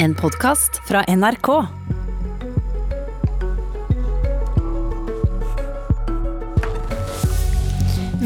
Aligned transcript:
En 0.00 0.14
podkast 0.14 0.76
fra 0.86 1.00
NRK. 1.08 1.48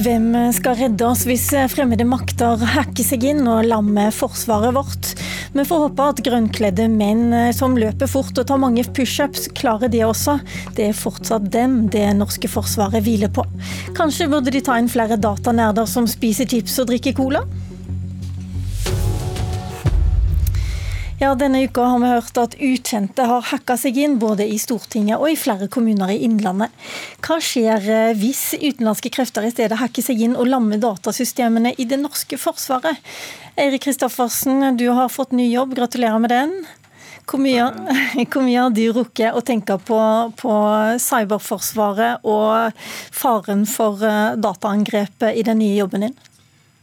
Hvem 0.03 0.27
skal 0.53 0.77
redde 0.77 1.07
oss 1.07 1.23
hvis 1.25 1.47
fremmede 1.73 2.05
makter 2.05 2.61
hacker 2.75 3.07
seg 3.07 3.25
inn 3.31 3.49
og 3.49 3.65
lammer 3.71 4.13
forsvaret 4.13 4.77
vårt? 4.77 5.15
Vi 5.57 5.65
får 5.65 5.83
håpe 5.87 6.11
at 6.13 6.23
grønnkledde 6.29 6.91
menn 6.93 7.33
som 7.57 7.79
løper 7.81 8.11
fort 8.11 8.37
og 8.37 8.51
tar 8.53 8.61
mange 8.61 8.85
pushups, 8.93 9.49
klarer 9.57 9.89
det 9.89 10.05
også. 10.05 10.37
Det 10.77 10.91
er 10.91 11.01
fortsatt 11.01 11.49
dem 11.57 11.87
det 11.93 12.05
norske 12.21 12.53
forsvaret 12.53 13.01
hviler 13.09 13.33
på. 13.33 13.49
Kanskje 13.97 14.29
burde 14.29 14.53
de 14.53 14.61
ta 14.61 14.77
inn 14.77 14.93
flere 14.93 15.17
datanerder 15.17 15.89
som 15.89 16.05
spiser 16.05 16.53
chips 16.53 16.77
og 16.85 16.93
drikker 16.93 17.17
cola? 17.17 17.47
Ja, 21.23 21.37
Denne 21.39 21.61
uka 21.63 21.85
har 21.87 22.01
vi 22.03 22.09
hørt 22.11 22.39
at 22.41 22.55
ukjente 22.59 23.23
har 23.31 23.45
hacka 23.47 23.77
seg 23.79 23.95
inn 24.03 24.17
både 24.19 24.43
i 24.51 24.57
Stortinget 24.59 25.21
og 25.23 25.29
i 25.31 25.37
flere 25.39 25.69
kommuner 25.71 26.11
i 26.11 26.17
Innlandet. 26.27 26.73
Hva 27.23 27.37
skjer 27.39 27.85
eh, 27.87 28.15
hvis 28.19 28.41
utenlandske 28.57 29.13
krefter 29.15 29.47
i 29.47 29.53
stedet 29.53 29.79
hacker 29.79 30.03
seg 30.03 30.19
inn 30.27 30.35
og 30.35 30.51
lammer 30.51 30.83
datasystemene 30.83 31.77
i 31.79 31.87
det 31.87 32.01
norske 32.03 32.35
forsvaret? 32.43 32.99
Eirik 33.55 33.85
Kristoffersen, 33.87 34.73
du 34.75 34.89
har 34.91 35.15
fått 35.15 35.31
ny 35.39 35.47
jobb, 35.53 35.77
gratulerer 35.79 36.19
med 36.19 36.35
den. 36.35 36.57
Hvor 37.31 37.39
mye, 37.39 37.71
hvor 38.33 38.43
mye 38.43 38.67
har 38.67 38.75
du 38.75 38.83
rukket 38.91 39.39
å 39.39 39.45
tenke 39.47 39.79
på, 39.79 40.01
på 40.43 40.59
cyberforsvaret 41.07 42.27
og 42.27 42.83
faren 43.15 43.63
for 43.71 44.03
eh, 44.03 44.35
dataangrepet 44.43 45.39
i 45.39 45.47
den 45.47 45.63
nye 45.63 45.79
jobben 45.85 46.09
din? 46.09 46.19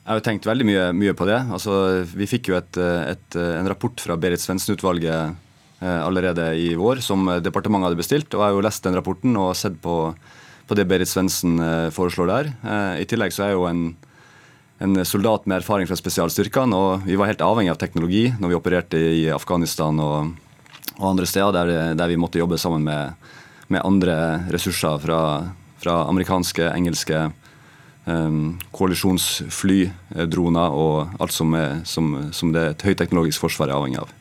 Jeg 0.10 0.18
har 0.18 0.24
tenkt 0.26 0.48
veldig 0.50 0.66
mye, 0.66 0.86
mye 0.98 1.12
på 1.14 1.26
det. 1.30 1.38
Altså, 1.54 1.72
vi 2.18 2.26
fikk 2.26 2.48
jo 2.50 2.56
et, 2.58 2.78
et, 2.82 3.36
en 3.38 3.68
rapport 3.70 3.94
fra 4.02 4.16
Berit 4.18 4.42
Svendsen-utvalget 4.42 5.36
eh, 5.86 6.00
allerede 6.02 6.48
i 6.58 6.72
vår, 6.74 7.04
som 7.06 7.30
departementet 7.46 7.92
hadde 7.92 8.00
bestilt. 8.00 8.34
og 8.34 8.40
Jeg 8.40 8.42
har 8.48 8.56
jo 8.56 8.64
lest 8.66 8.88
den 8.88 8.98
rapporten 8.98 9.38
og 9.38 9.52
sett 9.54 9.76
på, 9.84 10.00
på 10.66 10.78
det 10.80 10.88
Berit 10.90 11.12
Svendsen 11.12 11.62
eh, 11.62 11.92
foreslår 11.94 12.32
der. 12.32 12.50
Eh, 12.66 13.04
I 13.04 13.06
tillegg 13.06 13.36
så 13.36 13.44
er 13.46 13.52
jeg 13.52 13.60
jo 13.60 13.68
en, 13.70 13.84
en 14.82 15.04
soldat 15.06 15.46
med 15.46 15.60
erfaring 15.60 15.86
fra 15.86 16.00
spesialstyrkene, 16.02 16.74
og 16.74 17.06
vi 17.06 17.20
var 17.22 17.30
helt 17.30 17.46
avhengig 17.46 17.76
av 17.76 17.78
teknologi 17.86 18.32
når 18.40 18.50
vi 18.50 18.58
opererte 18.58 19.04
i 19.22 19.28
Afghanistan 19.30 20.02
og, 20.02 20.34
og 20.96 21.06
andre 21.12 21.30
steder 21.30 21.54
der, 21.54 21.94
der, 21.94 22.10
vi 22.10 22.18
måtte 22.18 22.42
jobbe 22.42 22.58
sammen 22.58 22.82
med, 22.90 23.30
med 23.70 23.86
andre 23.86 24.18
ressurser 24.58 24.98
fra, 25.06 25.22
fra 25.86 26.02
amerikanske, 26.10 26.74
engelske 26.74 27.28
koalisjonsfly, 28.76 29.82
eh, 30.16 30.26
droner 30.30 30.76
og 30.76 31.20
alt 31.22 31.36
som, 31.36 31.54
er, 31.58 31.82
som, 31.86 32.16
som 32.36 32.54
det 32.56 32.66
et 32.74 32.88
høyteknologisk 32.90 33.46
forsvar 33.46 33.70
er 33.70 33.78
avhengig 33.80 34.02
av. 34.04 34.16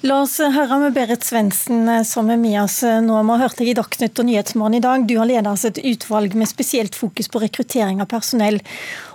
La 0.00 0.22
oss 0.22 0.38
høre 0.40 0.78
med 0.80 0.94
Berit 0.96 1.24
Svendsen 1.26 1.88
eh, 1.88 2.04
som 2.08 2.30
er 2.32 2.38
med 2.40 2.56
oss 2.62 2.78
eh, 2.86 3.02
nå. 3.04 3.18
Vi 3.20 3.48
deg 3.58 3.72
i 3.72 3.76
Dagsnytt 3.76 4.22
og 4.22 4.28
Nyhetsmorgen 4.28 4.78
i 4.78 4.82
dag. 4.84 5.04
Du 5.04 5.16
har 5.18 5.28
ledet 5.28 5.50
oss 5.50 5.66
et 5.68 5.80
utvalg 5.92 6.36
med 6.38 6.48
spesielt 6.48 6.96
fokus 6.96 7.28
på 7.28 7.42
rekruttering 7.42 8.00
av 8.00 8.08
personell. 8.08 8.60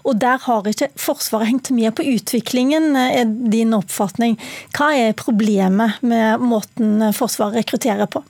Og 0.06 0.20
Der 0.22 0.38
har 0.46 0.70
ikke 0.70 0.92
Forsvaret 1.02 1.50
hengt 1.50 1.72
med 1.74 1.96
på 1.98 2.06
utviklingen, 2.06 2.94
er 2.96 3.26
din 3.26 3.74
oppfatning. 3.74 4.38
Hva 4.78 4.92
er 4.94 5.18
problemet 5.18 5.98
med 6.06 6.46
måten 6.46 7.10
Forsvaret 7.18 7.64
rekrutterer 7.64 8.10
på? 8.10 8.22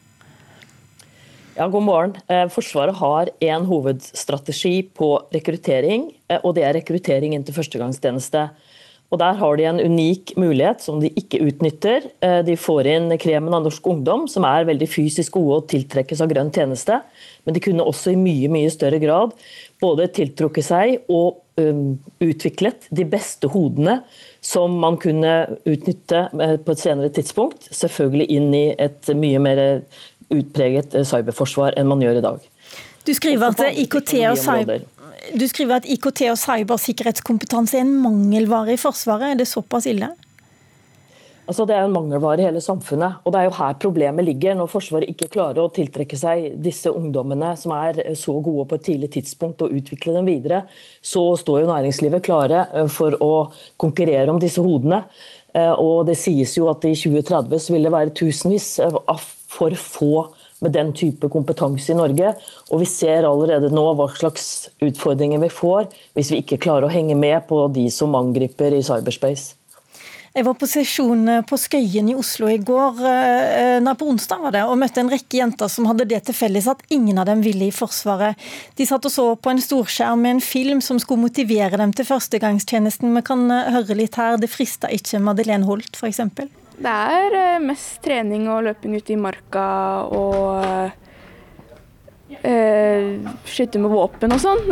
Ja, 1.56 1.70
God 1.72 1.84
morgen. 1.88 2.18
Eh, 2.28 2.50
Forsvaret 2.52 2.98
har 3.00 3.30
en 3.40 3.66
hovedstrategi 3.66 4.90
på 4.92 5.08
rekruttering, 5.32 6.10
eh, 6.28 6.42
og 6.44 6.58
det 6.58 6.66
er 6.68 6.76
rekruttering 6.76 7.32
inn 7.32 7.46
til 7.48 7.56
førstegangstjeneste. 7.56 8.50
Og 9.14 9.20
Der 9.20 9.38
har 9.40 9.56
de 9.56 9.64
en 9.64 9.80
unik 9.80 10.34
mulighet 10.36 10.82
som 10.82 11.00
de 11.00 11.08
ikke 11.16 11.40
utnytter. 11.40 12.12
Eh, 12.22 12.42
de 12.42 12.58
får 12.58 12.88
inn 12.92 13.18
kremen 13.18 13.54
av 13.54 13.64
norsk 13.64 13.88
ungdom, 13.88 14.28
som 14.28 14.44
er 14.44 14.66
veldig 14.66 14.90
fysisk 14.90 15.38
gode 15.38 15.62
og 15.62 15.68
tiltrekkes 15.72 16.20
av 16.20 16.28
grønn 16.28 16.52
tjeneste. 16.52 17.00
Men 17.46 17.54
de 17.54 17.62
kunne 17.62 17.86
også 17.86 18.12
i 18.12 18.20
mye 18.20 18.50
mye 18.52 18.70
større 18.70 19.00
grad 19.00 19.32
både 19.80 20.12
tiltrukket 20.12 20.66
seg 20.66 21.06
og 21.08 21.40
um, 21.58 22.00
utviklet 22.20 22.90
de 22.90 23.06
beste 23.06 23.48
hodene 23.48 24.02
som 24.42 24.76
man 24.82 24.98
kunne 24.98 25.58
utnytte 25.66 26.28
på 26.34 26.72
et 26.74 26.82
senere 26.82 27.14
tidspunkt. 27.14 27.70
Selvfølgelig 27.72 28.28
inn 28.30 28.54
i 28.54 28.66
et 28.78 29.08
mye 29.16 29.40
mer 29.40 29.62
utpreget 30.34 30.96
eh, 30.96 31.08
cyberforsvar 31.08 31.78
enn 31.80 31.90
man 31.90 32.04
gjør 32.04 32.20
i 32.20 32.26
dag. 32.26 32.52
Du 33.06 33.14
skriver 33.14 33.54
at 33.54 33.80
IKT 33.86 34.14
og 34.32 34.38
cyber... 34.42 34.86
Du 35.36 35.48
skriver 35.50 35.80
at 35.80 35.88
IKT 35.90 36.28
og 36.30 36.38
cybersikkerhetskompetanse 36.38 37.80
er 37.80 37.86
en 37.86 37.96
mangelvare 38.04 38.76
i 38.76 38.78
Forsvaret. 38.78 39.32
Er 39.34 39.40
det 39.40 39.48
såpass 39.50 39.88
ille? 39.90 40.12
Altså, 41.46 41.62
det 41.70 41.76
er 41.78 41.84
en 41.86 41.94
mangelvare 41.94 42.42
i 42.42 42.46
hele 42.48 42.62
samfunnet. 42.62 43.20
og 43.24 43.34
Det 43.34 43.40
er 43.40 43.46
jo 43.46 43.58
her 43.60 43.74
problemet 43.82 44.26
ligger. 44.26 44.56
Når 44.58 44.70
Forsvaret 44.70 45.12
ikke 45.12 45.30
klarer 45.36 45.62
å 45.62 45.70
tiltrekke 45.74 46.18
seg 46.18 46.56
disse 46.62 46.90
ungdommene 46.90 47.52
som 47.62 47.74
er 47.78 48.02
så 48.18 48.34
gode 48.42 48.66
på 48.70 48.80
et 48.80 48.86
tidlig 48.88 49.12
tidspunkt, 49.14 49.62
og 49.62 49.76
utvikle 49.78 50.16
dem 50.18 50.26
videre, 50.26 50.64
så 51.06 51.22
står 51.38 51.62
jo 51.62 51.70
næringslivet 51.70 52.26
klare 52.26 52.66
eh, 52.74 52.90
for 52.90 53.18
å 53.22 53.34
konkurrere 53.78 54.34
om 54.34 54.42
disse 54.42 54.64
hodene. 54.66 55.04
Eh, 55.56 55.72
og 55.72 56.06
Det 56.10 56.18
sies 56.20 56.58
jo 56.58 56.70
at 56.72 56.84
i 56.86 56.96
2030 56.98 57.60
så 57.60 57.74
vil 57.74 57.88
det 57.88 57.96
være 57.96 58.16
tusenvis 58.16 58.80
av 58.84 59.24
for 59.56 59.76
få 59.80 60.28
med 60.64 60.74
den 60.76 60.92
type 60.96 61.30
kompetanse 61.32 61.94
i 61.94 61.98
Norge. 61.98 62.34
Og 62.72 62.82
vi 62.82 62.88
ser 62.90 63.28
allerede 63.28 63.72
nå 63.74 63.86
hva 63.96 64.08
slags 64.16 64.70
utfordringer 64.84 65.42
vi 65.44 65.52
får 65.52 65.88
hvis 66.18 66.32
vi 66.34 66.42
ikke 66.44 66.62
klarer 66.66 66.88
å 66.88 66.94
henge 66.94 67.16
med 67.20 67.48
på 67.50 67.66
de 67.76 67.88
som 67.94 68.16
angriper 68.18 68.76
i 68.76 68.84
cyberspace. 68.86 69.56
Jeg 70.36 70.44
var 70.44 70.58
på 70.60 70.68
sesjon 70.68 71.30
på 71.48 71.56
Skøyen 71.56 72.10
i 72.12 72.14
Oslo 72.20 72.50
i 72.52 72.58
går, 72.60 72.98
eh, 73.08 73.78
nei, 73.80 73.94
på 73.96 74.08
onsdag 74.12 74.42
var 74.44 74.52
det, 74.52 74.64
og 74.68 74.76
møtte 74.82 75.00
en 75.00 75.08
rekke 75.08 75.38
jenter 75.40 75.70
som 75.72 75.86
hadde 75.88 76.04
det 76.10 76.26
til 76.28 76.36
felles 76.36 76.68
at 76.68 76.82
ingen 76.92 77.22
av 77.22 77.30
dem 77.30 77.40
ville 77.40 77.70
i 77.70 77.72
Forsvaret. 77.72 78.36
De 78.76 78.84
satt 78.84 79.08
og 79.08 79.14
så 79.14 79.26
på 79.40 79.54
en 79.54 79.64
storskjerm 79.64 80.20
med 80.20 80.34
en 80.36 80.42
film 80.44 80.82
som 80.84 81.00
skulle 81.00 81.24
motivere 81.24 81.80
dem 81.80 81.94
til 81.96 82.10
førstegangstjenesten. 82.10 83.16
Vi 83.16 83.24
kan 83.24 83.48
eh, 83.48 83.72
høre 83.78 83.96
litt 83.96 84.20
her. 84.20 84.36
Det 84.36 84.52
frista 84.52 84.92
ikke 84.92 85.24
Madeleine 85.24 85.64
Holt, 85.70 85.96
f.eks. 85.96 86.20
Det 86.84 86.98
er 87.16 87.40
eh, 87.40 87.64
mest 87.64 88.04
trening 88.04 88.52
og 88.52 88.68
løping 88.68 89.00
ute 89.00 89.16
i 89.16 89.20
marka 89.30 89.66
og 90.20 90.92
øh, 92.44 93.10
skyte 93.48 93.80
med 93.80 93.96
våpen 93.96 94.36
og 94.36 94.44
sånn. 94.44 94.68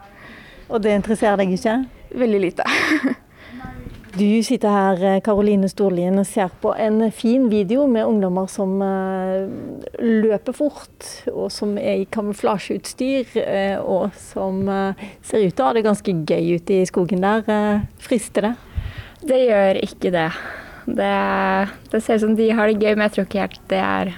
og 0.72 0.84
det 0.84 1.00
interesserer 1.00 1.40
deg 1.40 1.56
ikke? 1.56 1.80
Veldig 2.12 2.46
lite. 2.50 2.68
Du 4.12 4.42
sitter 4.44 4.68
her 4.68 5.20
Karoline 5.24 5.70
Storlien, 5.72 6.18
og 6.20 6.26
ser 6.28 6.50
på 6.60 6.74
en 6.76 7.06
fin 7.16 7.46
video 7.48 7.86
med 7.88 8.04
ungdommer 8.04 8.48
som 8.50 8.74
løper 9.98 10.56
fort, 10.56 11.06
og 11.32 11.48
som 11.54 11.78
er 11.80 12.02
i 12.02 12.08
kamuflasjeutstyr, 12.12 13.32
og 13.80 14.12
som 14.20 14.60
ser 15.24 15.46
ut 15.46 15.54
til 15.56 15.64
å 15.64 15.70
ha 15.70 15.76
det 15.78 15.86
ganske 15.86 16.16
gøy 16.28 16.58
ute 16.58 16.82
i 16.82 16.88
skogen 16.90 17.24
der. 17.24 17.86
Frister 18.04 18.50
det? 18.50 18.52
Det 19.22 19.38
gjør 19.46 19.80
ikke 19.86 20.12
det. 20.12 20.28
Det, 20.86 21.14
det, 21.92 22.00
ser 22.02 22.18
ut 22.18 22.24
som 22.26 22.34
de 22.36 22.50
har 22.52 22.68
det 22.68 22.82
gøy, 22.82 22.96
men 22.96 23.06
jeg 23.06 23.14
tror 23.16 23.28
ikke 23.28 23.46
helt 23.46 23.62
det 23.70 23.80
er 23.80 24.12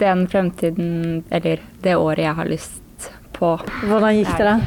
den 0.00 0.26
fremtiden 0.30 1.22
eller 1.34 1.62
det 1.84 1.94
året 1.96 2.24
jeg 2.24 2.38
har 2.40 2.50
lyst 2.50 3.12
på. 3.36 3.54
Hvordan 3.84 4.18
gikk 4.18 4.34
det 4.38 4.48
da? 4.48 4.58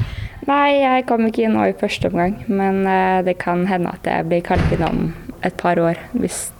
Nei, 0.46 0.78
jeg 0.84 1.08
kom 1.10 1.26
ikke 1.28 1.48
inn 1.48 1.58
nå 1.58 1.66
i 1.72 1.78
første 1.78 2.12
omgang. 2.12 2.38
Men 2.48 2.84
uh, 2.86 3.24
det 3.26 3.40
kan 3.42 3.66
hende 3.70 3.92
at 3.92 4.06
jeg 4.08 4.28
blir 4.30 4.46
kalt 4.46 4.76
inn 4.76 4.86
om 4.86 5.02
et 5.46 5.58
par 5.58 5.80
år. 5.82 6.00
Hvis, 6.14 6.52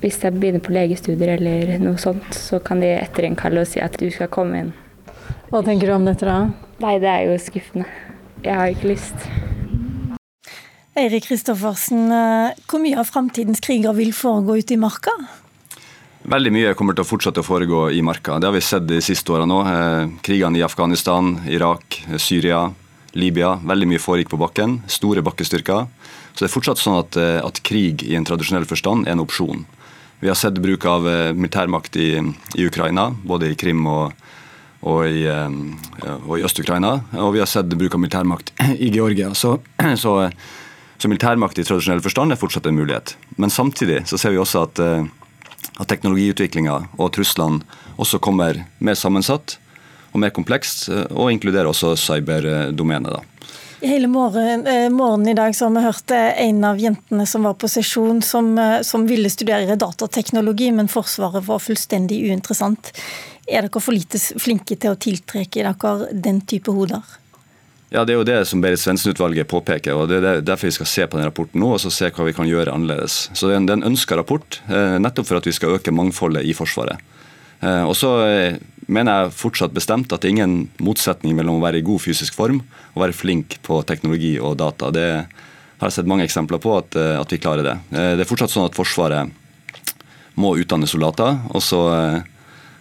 hvis 0.00 0.18
jeg 0.24 0.38
begynner 0.38 0.64
på 0.64 0.74
legestudier 0.74 1.36
eller 1.36 1.76
noe 1.82 2.00
sånt, 2.00 2.32
så 2.34 2.60
kan 2.64 2.80
de 2.82 2.94
etterinnkalle 2.96 3.62
og 3.62 3.70
si 3.70 3.82
at 3.84 3.98
du 4.00 4.08
skal 4.14 4.32
komme 4.32 4.64
inn. 4.64 4.74
Hva 5.50 5.62
tenker 5.62 5.90
du 5.90 5.94
om 5.94 6.08
dette 6.08 6.26
da? 6.26 6.40
Nei, 6.82 6.96
det 7.02 7.12
er 7.12 7.28
jo 7.28 7.36
skuffende. 7.40 7.86
Jeg 8.42 8.56
har 8.56 8.72
ikke 8.72 8.90
lyst. 8.90 9.28
Eirik 10.96 11.26
Kristoffersen, 11.28 12.06
eh, 12.08 12.56
hvor 12.66 12.80
mye 12.80 12.96
av 12.96 13.08
framtidens 13.08 13.60
kriger 13.60 13.92
vil 13.96 14.14
foregå 14.16 14.56
ute 14.56 14.74
i 14.74 14.80
marka? 14.80 15.12
Veldig 16.26 16.52
mye 16.54 16.72
kommer 16.74 16.96
til 16.96 17.04
å 17.04 17.08
fortsette 17.08 17.42
å 17.42 17.46
foregå 17.46 17.82
i 17.92 18.00
marka. 18.02 18.40
Det 18.40 18.48
har 18.48 18.54
vi 18.56 18.64
sett 18.64 18.86
de 18.88 18.98
siste 19.04 19.30
årene 19.30 19.50
nå. 19.50 19.60
Eh, 19.70 20.14
krigene 20.24 20.58
i 20.58 20.64
Afghanistan, 20.64 21.36
Irak, 21.46 22.00
Syria, 22.16 22.64
Libya. 23.16 23.56
Veldig 23.64 23.88
mye 23.90 24.02
foregikk 24.02 24.34
på 24.34 24.40
bakken. 24.40 24.80
Store 24.92 25.24
bakkestyrker. 25.24 25.88
Så 26.34 26.44
det 26.44 26.50
er 26.50 26.54
fortsatt 26.54 26.82
sånn 26.82 27.00
at, 27.00 27.16
eh, 27.20 27.40
at 27.40 27.62
krig 27.66 28.04
i 28.06 28.14
en 28.18 28.28
tradisjonell 28.28 28.68
forstand 28.68 29.08
er 29.08 29.16
en 29.16 29.24
opsjon. 29.24 29.64
Vi 30.20 30.28
har 30.30 30.38
sett 30.38 30.60
bruk 30.62 30.84
av 30.88 31.04
militærmakt 31.36 31.96
i, 32.00 32.16
i 32.56 32.64
Ukraina, 32.64 33.10
både 33.28 33.50
i 33.52 33.56
Krim 33.60 33.82
og, 33.84 34.14
og 34.80 35.02
i, 35.04 35.26
og 35.28 36.38
i 36.38 36.44
Øst-Ukraina. 36.46 36.94
Og 37.20 37.34
vi 37.34 37.42
har 37.42 37.50
sett 37.50 37.68
bruk 37.68 37.92
av 37.92 38.00
militærmakt 38.00 38.54
i 38.86 38.88
Georgia. 38.94 39.34
Så, 39.36 39.58
så 40.04 40.14
så 40.98 41.08
militærmakt 41.08 41.58
i 41.60 41.64
tradisjonell 41.66 42.02
forstand 42.04 42.32
er 42.32 42.40
fortsatt 42.40 42.66
en 42.68 42.76
mulighet. 42.78 43.14
Men 43.36 43.52
samtidig 43.52 44.04
så 44.08 44.18
ser 44.20 44.32
vi 44.32 44.40
også 44.40 44.64
at, 44.64 44.80
eh, 44.80 45.04
at 45.76 45.88
teknologiutviklinga 45.88 46.76
og 46.96 47.12
truslene 47.12 47.62
også 48.00 48.20
kommer 48.22 48.64
mer 48.78 48.96
sammensatt 48.96 49.58
og 50.16 50.22
mer 50.24 50.34
komplekst, 50.34 50.88
eh, 50.88 51.06
og 51.12 51.32
inkluderer 51.34 51.70
også 51.70 51.94
cyberdomenet. 52.00 53.32
I 53.84 53.90
hele 53.90 54.08
morgen, 54.08 54.66
eh, 54.66 54.88
morgenen 54.88 55.28
i 55.28 55.36
dag 55.36 55.54
så 55.54 55.68
har 55.68 55.74
vi 55.76 55.84
hørt 55.84 56.14
eh, 56.16 56.48
en 56.48 56.64
av 56.64 56.80
jentene 56.80 57.26
som 57.28 57.44
var 57.44 57.58
på 57.60 57.68
sesjon, 57.68 58.22
som, 58.24 58.56
som 58.82 59.04
ville 59.06 59.30
studere 59.30 59.76
datateknologi, 59.76 60.72
men 60.72 60.88
Forsvaret 60.88 61.44
var 61.44 61.60
fullstendig 61.62 62.22
uinteressant. 62.24 62.92
Er 63.46 63.68
dere 63.68 63.82
for 63.82 63.94
lite 63.94 64.18
flinke 64.18 64.78
til 64.80 64.96
å 64.96 64.98
tiltrekke 64.98 65.62
dere 65.62 66.10
den 66.12 66.40
type 66.48 66.72
hoder? 66.72 67.04
Ja, 67.92 68.02
Det 68.02 68.16
er 68.16 68.18
jo 68.18 68.26
det 68.26 68.40
som 68.50 68.60
Berit 68.60 68.80
Svendsen-utvalget 68.82 69.46
påpeker. 69.46 69.94
og 69.94 70.08
Det 70.08 70.16
er 70.18 70.40
derfor 70.42 70.66
vi 70.66 70.74
skal 70.74 70.88
se 70.90 71.06
på 71.06 71.20
den 71.20 71.28
rapporten 71.28 71.60
nå 71.62 71.68
og 71.76 71.78
så 71.78 71.92
se 71.94 72.10
hva 72.10 72.24
vi 72.26 72.34
kan 72.34 72.48
gjøre 72.48 72.72
annerledes. 72.74 73.28
Så 73.32 73.46
Det 73.46 73.54
er 73.54 73.76
en 73.76 73.92
ønska 73.92 74.16
rapport, 74.16 74.58
nettopp 74.66 75.28
for 75.28 75.38
at 75.38 75.46
vi 75.46 75.54
skal 75.54 75.78
øke 75.78 75.94
mangfoldet 75.94 76.42
i 76.42 76.52
Forsvaret. 76.52 76.98
Og 77.62 77.94
så 77.94 78.10
mener 78.86 79.26
jeg 79.26 79.34
fortsatt 79.36 79.74
bestemt 79.74 80.12
at 80.14 80.22
det 80.22 80.30
er 80.30 80.36
ingen 80.36 80.56
motsetning 80.82 81.34
mellom 81.36 81.58
å 81.58 81.64
være 81.64 81.80
i 81.80 81.86
god 81.86 82.02
fysisk 82.04 82.36
form 82.36 82.60
og 82.94 83.02
være 83.02 83.16
flink 83.16 83.58
på 83.66 83.80
teknologi 83.88 84.36
og 84.38 84.58
data. 84.60 84.92
Det 84.94 85.08
har 85.80 85.90
jeg 85.90 85.98
sett 85.98 86.08
mange 86.10 86.24
eksempler 86.26 86.62
på 86.62 86.76
at, 86.78 86.96
eh, 86.96 87.16
at 87.18 87.32
vi 87.32 87.40
klarer 87.42 87.66
det. 87.66 87.76
Eh, 87.92 88.14
det 88.16 88.24
er 88.24 88.30
fortsatt 88.30 88.52
sånn 88.52 88.68
at 88.68 88.78
Forsvaret 88.78 89.32
må 90.36 90.54
utdanne 90.56 90.88
soldater. 90.88 91.40
og 91.52 91.62
så, 91.62 91.82
eh, 91.92 92.22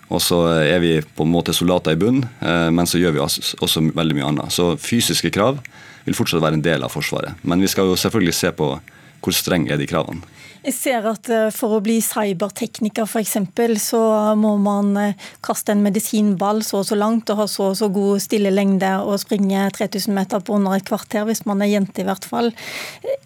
og 0.10 0.22
så 0.22 0.62
er 0.62 0.80
vi 0.80 1.02
på 1.02 1.26
en 1.26 1.32
måte 1.32 1.54
soldater 1.54 1.92
i 1.92 1.96
bunn, 1.96 2.30
men 2.40 2.86
så 2.86 3.00
gjør 3.02 3.14
vi 3.14 3.20
også 3.58 3.92
veldig 3.92 4.14
mye 4.14 4.28
annet. 4.30 4.52
Så 4.54 4.78
fysiske 4.78 5.32
krav 5.34 5.58
vil 6.06 6.14
fortsatt 6.14 6.42
være 6.42 6.54
en 6.54 6.62
del 6.62 6.84
av 6.84 6.92
Forsvaret. 6.92 7.34
Men 7.44 7.60
vi 7.60 7.66
skal 7.66 7.86
jo 7.86 7.96
selvfølgelig 7.96 8.34
se 8.36 8.52
på 8.52 8.80
hvor 9.24 9.36
streng 9.36 9.70
er 9.72 9.82
de 9.82 9.88
kravene. 9.90 10.24
Jeg 10.66 10.74
ser 10.74 11.06
at 11.06 11.30
eh, 11.30 11.52
For 11.54 11.78
å 11.78 11.82
bli 11.84 12.00
cybertekniker 12.04 13.06
f.eks., 13.06 13.38
så 13.84 14.02
må 14.40 14.56
man 14.62 14.96
eh, 14.98 15.28
kaste 15.46 15.76
en 15.76 15.84
medisinball 15.86 16.64
så 16.66 16.82
og 16.82 16.88
så 16.90 16.98
langt 16.98 17.30
og 17.30 17.44
ha 17.44 17.48
så 17.50 17.70
og 17.72 17.78
så 17.78 17.90
god 17.94 18.24
stille 18.24 18.54
lengde 18.54 18.90
og 19.04 19.20
springe 19.22 19.68
3000 19.78 20.16
meter 20.16 20.42
på 20.42 20.58
under 20.58 20.78
et 20.78 20.88
kvarter, 20.88 21.26
hvis 21.30 21.46
man 21.50 21.62
er 21.62 21.74
jente 21.76 22.02
i 22.02 22.08
hvert 22.08 22.26
fall. 22.26 22.52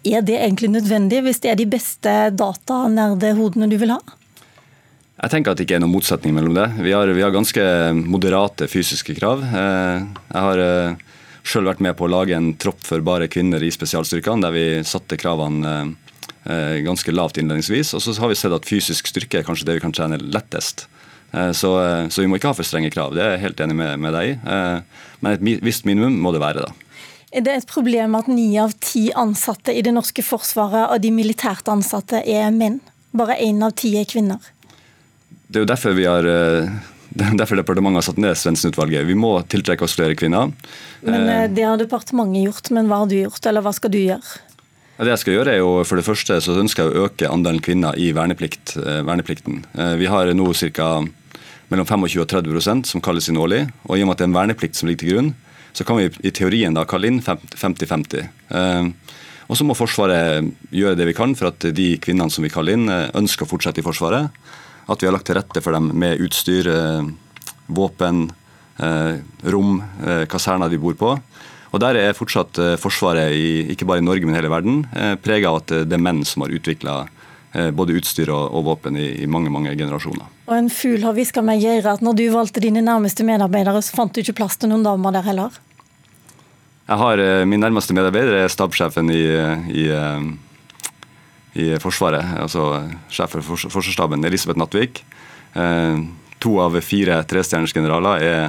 Er 0.04 0.24
det 0.26 0.36
egentlig 0.36 0.72
nødvendig, 0.74 1.22
hvis 1.24 1.40
det 1.44 1.54
er 1.54 1.60
de 1.60 1.68
beste 1.70 2.16
datanerdehodene 2.36 3.70
du 3.70 3.78
vil 3.80 3.94
ha? 3.96 4.00
Jeg 5.20 5.32
tenker 5.32 5.52
at 5.52 5.60
det 5.60 5.66
ikke 5.66 5.76
er 5.76 5.84
noen 5.84 5.96
motsetning 5.96 6.32
mellom 6.36 6.56
det. 6.56 6.66
Vi 6.80 6.92
har, 6.96 7.08
vi 7.12 7.24
har 7.24 7.32
ganske 7.32 7.64
moderate 8.00 8.68
fysiske 8.72 9.16
krav. 9.16 9.44
Eh, 9.44 10.04
jeg 10.28 10.44
har 10.48 10.64
sjøl 11.46 11.68
vært 11.68 11.82
med 11.84 11.96
på 11.98 12.06
å 12.06 12.12
lage 12.12 12.36
en 12.36 12.52
tropp 12.60 12.82
for 12.86 13.02
bare 13.04 13.30
kvinner 13.32 13.62
i 13.62 13.72
spesialstyrkene, 13.72 14.44
der 14.44 14.54
vi 14.54 14.66
satte 14.86 15.18
kravene 15.20 15.96
Eh, 16.44 16.80
ganske 16.80 17.12
lavt 17.12 17.36
innledningsvis. 17.36 17.94
Og 17.94 18.02
så 18.02 18.14
har 18.20 18.28
vi 18.28 18.38
sett 18.38 18.54
at 18.54 18.68
fysisk 18.68 19.10
styrke 19.10 19.40
er 19.40 19.46
kanskje 19.46 19.66
det 19.68 19.76
vi 19.76 19.84
kan 19.84 19.92
trene 19.92 20.18
lettest. 20.20 20.86
Eh, 21.32 21.52
så, 21.52 21.74
eh, 21.84 22.08
så, 22.08 22.22
vi 22.22 22.28
må 22.28 22.38
ikke 22.38 22.50
ha 22.50 22.56
for 22.56 22.66
strenge 22.66 22.90
krav, 22.90 23.14
det 23.14 23.24
er 23.24 23.34
jeg 23.34 23.44
helt 23.44 23.60
enig 23.60 23.76
med, 23.76 23.98
med 24.00 24.16
deg 24.16 24.30
i. 24.30 24.36
Men 25.20 25.34
et 25.34 25.64
visst 25.64 25.84
minimum 25.84 26.16
må 26.22 26.32
det 26.32 26.40
være, 26.40 26.64
da. 26.64 26.72
Er 27.30 27.44
det 27.46 27.52
et 27.54 27.68
problem 27.70 28.16
at 28.18 28.26
ni 28.26 28.56
av 28.58 28.72
ti 28.82 29.10
ansatte 29.14 29.70
i 29.76 29.82
det 29.86 29.92
norske 29.94 30.24
forsvaret 30.26 30.90
av 30.90 30.98
de 31.02 31.12
militært 31.14 31.68
ansatte 31.70 32.24
er 32.26 32.48
menn? 32.50 32.80
Bare 33.14 33.36
én 33.38 33.60
av 33.62 33.76
ti 33.78 33.92
er 34.00 34.08
kvinner? 34.08 34.40
Det 35.46 35.60
er 35.60 35.62
jo 35.62 35.70
derfor 35.70 35.94
vi 35.94 36.08
har 36.08 36.26
Derfor 37.40 37.58
departementet 37.58 38.00
har 38.00 38.06
satt 38.06 38.20
ned 38.22 38.38
Svendsen-utvalget. 38.38 39.06
Vi 39.08 39.16
må 39.18 39.32
tiltrekke 39.50 39.86
oss 39.86 39.96
flere 39.98 40.14
kvinner. 40.18 40.52
Men 41.02 41.54
Det 41.54 41.66
har 41.66 41.80
departementet 41.80 42.46
gjort, 42.46 42.70
men 42.76 42.90
hva 42.90 43.02
har 43.02 43.10
du 43.10 43.16
gjort, 43.18 43.42
eller 43.50 43.66
hva 43.66 43.74
skal 43.74 43.92
du 43.92 43.98
gjøre? 43.98 44.38
Det 45.00 45.08
jeg 45.08 45.20
skal 45.22 45.34
gjøre 45.38 45.52
er 45.54 45.62
jo, 45.62 45.70
For 45.88 45.96
det 45.96 46.04
første 46.04 46.36
så 46.44 46.58
ønsker 46.60 46.84
jeg 46.84 46.92
å 46.92 47.06
øke 47.08 47.30
andelen 47.32 47.62
kvinner 47.64 47.96
i 47.96 48.10
verneplikt, 48.12 48.76
eh, 48.76 49.00
verneplikten. 49.06 49.64
Eh, 49.72 49.94
vi 49.96 50.06
har 50.06 50.28
nå 50.34 50.52
ca. 50.76 51.06
mellom 51.70 51.86
25 51.86 52.20
og 52.20 52.28
30% 52.28 52.86
som 52.86 53.00
kalles 53.00 53.28
inn 53.28 53.38
årlig. 53.38 53.70
og 53.88 53.96
I 53.96 54.02
og 54.02 54.08
med 54.08 54.12
at 54.12 54.18
det 54.18 54.24
er 54.24 54.28
en 54.28 54.34
verneplikt 54.34 54.76
som 54.76 54.88
ligger 54.88 54.98
til 54.98 55.14
grunn, 55.14 55.34
så 55.72 55.86
kan 55.86 55.96
vi 55.96 56.10
i 56.22 56.30
teorien 56.30 56.74
da 56.74 56.84
kalle 56.84 57.06
inn 57.06 57.22
50-50. 57.22 58.28
Eh, 58.50 58.90
og 59.48 59.56
så 59.56 59.64
må 59.64 59.74
Forsvaret 59.74 60.52
gjøre 60.70 60.96
det 60.96 61.06
vi 61.06 61.14
kan 61.14 61.34
for 61.34 61.48
at 61.48 61.58
de 61.60 61.96
kvinnene 61.98 62.30
som 62.30 62.44
vi 62.44 62.50
kaller 62.50 62.74
inn, 62.74 62.86
ønsker 62.86 63.46
å 63.46 63.48
fortsette 63.48 63.78
i 63.78 63.82
Forsvaret. 63.82 64.30
At 64.90 65.02
vi 65.02 65.06
har 65.06 65.14
lagt 65.14 65.28
til 65.30 65.38
rette 65.38 65.62
for 65.62 65.76
dem 65.76 65.92
med 65.94 66.18
utstyr, 66.24 66.66
våpen, 67.70 68.24
rom, 69.54 69.76
kaserner 70.26 70.72
de 70.72 70.80
bor 70.82 70.96
på. 70.98 71.12
Og 71.70 71.78
Der 71.82 71.98
er 72.00 72.16
fortsatt 72.18 72.58
eh, 72.58 72.76
Forsvaret, 72.80 73.34
i, 73.34 73.70
ikke 73.72 73.86
bare 73.86 74.02
i 74.02 74.04
Norge, 74.04 74.26
men 74.26 74.36
hele 74.38 74.50
verden, 74.50 74.82
preget 75.22 75.48
av 75.50 75.60
at 75.60 75.74
det 75.86 75.96
er 75.96 76.02
menn 76.02 76.24
som 76.26 76.42
har 76.44 76.54
utvikla 76.54 76.96
eh, 77.06 77.70
både 77.74 77.94
utstyr 78.00 78.32
og, 78.34 78.50
og 78.58 78.66
våpen 78.72 78.98
i, 78.98 79.06
i, 79.22 79.28
mange 79.30 79.52
mange 79.54 79.76
generasjoner. 79.78 80.26
Og 80.50 80.54
En 80.56 80.70
fugl 80.72 81.06
har 81.06 81.14
hviska 81.14 81.44
meg 81.46 81.62
i 81.62 81.78
at 81.78 82.02
når 82.02 82.18
du 82.18 82.26
valgte 82.34 82.62
dine 82.62 82.82
nærmeste 82.82 83.26
medarbeidere, 83.26 83.82
så 83.86 84.00
fant 84.00 84.14
du 84.14 84.22
ikke 84.24 84.40
plass 84.42 84.58
til 84.58 84.72
noen 84.72 84.86
damer 84.86 85.14
der 85.14 85.26
heller? 85.30 85.60
Jeg 86.90 86.98
har, 86.98 87.20
Min 87.46 87.62
nærmeste 87.62 87.94
medarbeider 87.94 88.34
er 88.40 88.50
stabssjefen 88.50 89.12
i, 89.14 89.22
i, 89.70 89.84
i, 91.54 91.72
Forsvaret, 91.82 92.36
altså 92.40 92.66
sjef 93.10 93.36
for 93.36 93.56
Forsvarsstaben, 93.66 94.24
Elisabeth 94.24 94.60
Nattvik. 94.60 95.04
To 96.40 96.52
av 96.62 96.76
fire 96.86 97.18
trestjerners 97.28 97.74
generaler 97.74 98.22
er 98.24 98.44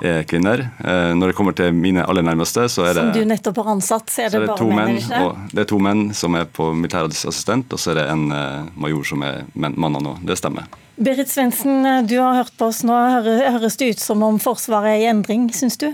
er 0.00 0.22
kvinner. 0.24 0.62
Eh, 0.84 1.12
når 1.14 1.30
det 1.30 1.36
kommer 1.36 1.54
til 1.56 1.74
mine 1.76 2.04
aller 2.08 2.24
nærmeste, 2.24 2.66
så 2.72 2.86
er 2.88 2.94
det 2.94 3.02
Som 3.02 3.12
du 3.12 3.24
nettopp 3.28 3.60
har 3.60 3.70
ansatt, 3.74 4.10
så 4.10 4.22
er 4.22 4.24
det, 4.24 4.32
så 4.32 4.36
er 4.36 4.46
det 4.46 4.54
bare 4.54 4.76
menn? 4.76 5.00
Menn, 5.08 5.26
og, 5.26 5.40
det 5.52 5.64
er 5.64 5.68
to 5.72 5.80
menn 5.82 6.04
som 6.16 6.36
er 6.38 6.46
på 6.48 6.70
militærassistent, 6.74 7.72
og 7.72 7.80
så 7.80 7.92
er 7.92 8.00
det 8.00 8.06
en 8.12 8.26
uh, 8.32 8.70
major 8.80 9.04
som 9.12 9.24
er 9.26 9.42
mann 9.54 9.98
nå. 10.00 10.16
Det 10.26 10.38
stemmer. 10.40 10.68
Berit 11.00 11.32
Svendsen, 11.32 12.06
du 12.08 12.16
har 12.20 12.42
hørt 12.42 12.54
på 12.60 12.68
oss 12.68 12.82
nå. 12.84 12.96
Høres 13.24 13.78
det 13.80 13.94
ut 13.94 14.02
som 14.02 14.24
om 14.24 14.40
Forsvaret 14.42 14.96
er 14.96 15.04
i 15.04 15.10
endring, 15.12 15.48
syns 15.56 15.80
du? 15.80 15.90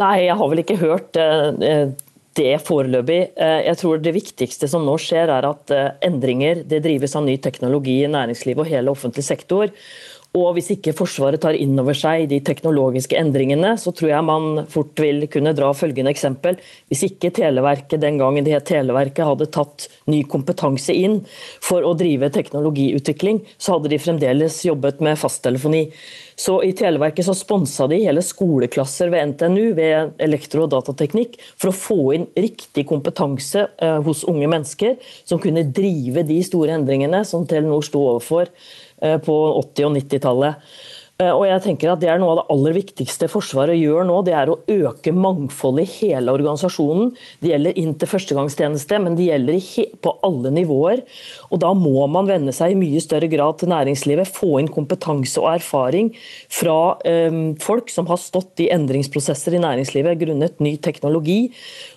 Nei, 0.00 0.14
jeg 0.26 0.36
har 0.36 0.50
vel 0.50 0.64
ikke 0.64 0.80
hørt 0.80 1.20
uh, 1.20 1.92
det 2.34 2.56
foreløpig. 2.66 3.20
Jeg 3.38 3.78
tror 3.80 4.00
det 4.02 4.14
viktigste 4.16 4.68
som 4.70 4.86
nå 4.86 4.96
skjer, 5.00 5.30
er 5.30 5.46
at 5.48 5.74
endringer 6.04 6.64
det 6.66 6.82
drives 6.84 7.14
av 7.14 7.26
ny 7.26 7.36
teknologi 7.42 8.00
i 8.02 8.10
næringslivet 8.10 8.64
og 8.64 8.70
hele 8.72 8.94
offentlig 8.94 9.26
sektor. 9.26 9.70
Og 10.34 10.56
hvis 10.56 10.72
ikke 10.74 10.96
Forsvaret 10.98 11.38
tar 11.38 11.54
inn 11.54 11.78
over 11.78 11.94
seg 11.94 12.24
de 12.32 12.40
teknologiske 12.42 13.14
endringene, 13.14 13.76
så 13.78 13.92
tror 13.94 14.10
jeg 14.10 14.26
man 14.26 14.64
fort 14.70 14.98
vil 14.98 15.28
kunne 15.30 15.52
dra 15.54 15.68
følgende 15.78 16.10
eksempel. 16.10 16.58
Hvis 16.90 17.04
ikke 17.06 17.30
Televerket 17.36 18.02
den 18.02 18.18
gangen 18.18 18.42
det 18.42 18.56
het 18.56 18.66
Televerket 18.66 19.28
hadde 19.28 19.46
tatt 19.54 19.86
ny 20.10 20.24
kompetanse 20.26 20.90
inn 20.90 21.20
for 21.62 21.86
å 21.86 21.94
drive 21.98 22.32
teknologiutvikling, 22.34 23.44
så 23.62 23.76
hadde 23.76 23.94
de 23.94 24.02
fremdeles 24.02 24.58
jobbet 24.66 24.98
med 25.06 25.20
fasttelefoni. 25.22 25.84
Så 26.36 26.58
I 26.66 26.72
Televerket 26.76 27.26
så 27.26 27.34
sponsa 27.36 27.86
de 27.90 28.00
hele 28.02 28.22
skoleklasser 28.24 29.12
ved 29.12 29.34
NTNU 29.34 29.74
ved 29.78 30.16
elektro- 30.22 30.64
og 30.66 30.72
datateknikk 30.74 31.38
for 31.54 31.70
å 31.70 31.76
få 31.76 32.00
inn 32.16 32.26
riktig 32.38 32.86
kompetanse 32.90 33.68
eh, 33.78 34.00
hos 34.04 34.24
unge 34.30 34.48
mennesker 34.50 34.96
som 35.24 35.42
kunne 35.42 35.66
drive 35.74 36.26
de 36.26 36.40
store 36.46 36.74
endringene 36.78 37.22
som 37.28 37.46
Telenor 37.48 37.86
sto 37.86 38.02
overfor 38.14 38.50
Eh, 39.04 39.18
på 39.18 39.34
80- 39.60 39.84
og 39.84 39.96
90-tallet. 39.96 40.54
Eh, 41.22 41.30
og 41.30 41.44
jeg 41.46 41.62
tenker 41.62 41.92
at 41.92 42.00
Det 42.02 42.08
er 42.10 42.18
noe 42.18 42.32
av 42.32 42.38
det 42.40 42.46
aller 42.50 42.74
viktigste 42.74 43.28
Forsvaret 43.30 43.78
gjør 43.78 44.06
nå. 44.08 44.16
Det 44.26 44.34
er 44.34 44.50
å 44.50 44.58
øke 44.66 45.12
mangfoldet 45.14 45.86
i 45.86 46.08
hele 46.08 46.34
organisasjonen. 46.34 47.12
Det 47.38 47.52
gjelder 47.52 47.78
inn 47.78 47.92
til 48.00 48.10
førstegangstjeneste, 48.10 48.98
men 48.98 49.14
det 49.18 49.28
gjelder 49.28 49.60
på 50.02 50.14
alle 50.26 50.50
nivåer. 50.54 51.04
Og 51.54 51.60
Da 51.62 51.70
må 51.78 52.02
man 52.10 52.26
venne 52.26 52.52
seg 52.52 52.74
i 52.74 52.78
mye 52.78 53.02
større 53.02 53.30
grad 53.30 53.60
til 53.60 53.70
næringslivet. 53.70 54.32
Få 54.34 54.58
inn 54.58 54.68
kompetanse 54.68 55.38
og 55.38 55.52
erfaring 55.54 56.10
fra 56.50 56.98
um, 56.98 57.54
folk 57.62 57.92
som 57.94 58.10
har 58.10 58.18
stått 58.18 58.64
i 58.64 58.70
endringsprosesser 58.74 59.54
i 59.54 59.62
næringslivet 59.62 60.18
grunnet 60.18 60.58
ny 60.60 60.76
teknologi 60.82 61.52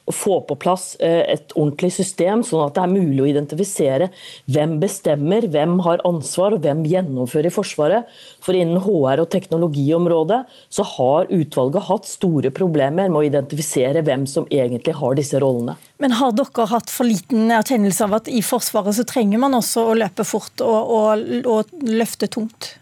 Og 0.08 0.16
få 0.16 0.38
på 0.48 0.56
plass 0.56 0.96
eh, 1.04 1.26
et 1.34 1.52
ordentlig 1.58 1.90
system, 1.92 2.44
sånn 2.46 2.64
at 2.64 2.78
det 2.78 2.84
er 2.86 2.94
mulig 2.94 3.20
å 3.26 3.28
identifisere 3.28 4.08
hvem 4.48 4.78
bestemmer, 4.80 5.50
hvem 5.52 5.82
har 5.84 6.04
ansvar 6.08 6.56
og 6.56 6.64
hvem 6.64 6.86
gjennomfører 6.88 7.50
i 7.50 7.52
Forsvaret. 7.52 8.08
For 8.40 8.56
innen 8.56 8.80
HR- 8.80 9.17
og 9.24 9.30
teknologiområdet 9.34 10.40
så 10.74 10.86
har 10.96 11.30
utvalget 11.34 11.88
hatt 11.90 12.10
store 12.10 12.52
problemer 12.56 13.10
med 13.10 13.20
å 13.20 13.26
identifisere 13.28 14.04
hvem 14.06 14.26
som 14.30 14.48
egentlig 14.54 14.96
har 15.00 15.18
disse 15.18 15.40
rollene. 15.44 15.78
Men 16.02 16.18
har 16.20 16.34
dere 16.38 16.68
hatt 16.72 16.92
for 16.94 17.10
liten 17.10 17.52
erkjennelse 17.54 18.08
av 18.08 18.20
at 18.20 18.32
i 18.32 18.44
Forsvaret 18.46 18.98
så 18.98 19.08
trenger 19.08 19.42
man 19.42 19.58
også 19.58 19.88
å 19.90 19.96
løpe 19.98 20.26
fort 20.28 20.64
og, 20.66 20.92
og, 20.98 21.24
og 21.48 21.88
løfte 21.88 22.30
tungt? 22.32 22.76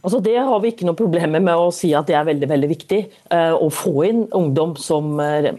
Altså 0.00 0.20
Det 0.24 0.36
har 0.38 0.62
vi 0.62 0.72
ikke 0.72 0.86
noe 0.88 0.96
problemer 0.96 1.42
med 1.44 1.60
å 1.60 1.68
si 1.74 1.90
at 1.96 2.08
det 2.08 2.16
er 2.16 2.28
veldig 2.28 2.48
veldig 2.48 2.70
viktig. 2.70 3.00
Eh, 3.36 3.52
å 3.52 3.68
få 3.72 4.06
inn 4.08 4.22
ungdom 4.36 4.72
som 4.80 5.12
eh, 5.20 5.52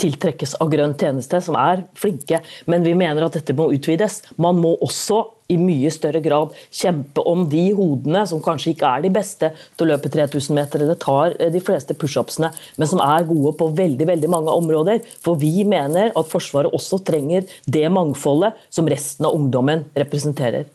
tiltrekkes 0.00 0.56
av 0.62 0.70
grønn 0.72 0.96
tjeneste, 0.98 1.40
som 1.44 1.58
er 1.60 1.84
flinke. 1.98 2.40
Men 2.70 2.86
vi 2.86 2.96
mener 2.98 3.26
at 3.26 3.36
dette 3.36 3.56
må 3.56 3.70
utvides. 3.74 4.20
Man 4.40 4.60
må 4.62 4.74
også 4.82 5.22
i 5.50 5.56
mye 5.58 5.90
større 5.92 6.22
grad 6.22 6.54
kjempe 6.70 7.24
om 7.26 7.44
de 7.50 7.64
hodene 7.74 8.22
som 8.30 8.42
kanskje 8.44 8.74
ikke 8.74 8.90
er 8.90 9.04
de 9.04 9.12
beste 9.14 9.50
til 9.58 9.86
å 9.86 9.90
løpe 9.92 10.12
3000 10.12 10.56
meter 10.56 10.84
eller 10.84 10.98
tar 11.00 11.34
de 11.40 11.62
fleste 11.64 11.96
pushupsene, 11.98 12.52
men 12.78 12.90
som 12.90 13.02
er 13.02 13.26
gode 13.28 13.56
på 13.58 13.70
veldig 13.78 14.06
veldig 14.12 14.30
mange 14.30 14.54
områder. 14.62 15.02
For 15.24 15.40
vi 15.40 15.64
mener 15.68 16.14
at 16.14 16.30
Forsvaret 16.30 16.74
også 16.76 17.02
trenger 17.06 17.48
det 17.66 17.86
mangfoldet 17.90 18.58
som 18.70 18.88
resten 18.90 19.26
av 19.26 19.34
ungdommen 19.36 19.88
representerer. 19.98 20.68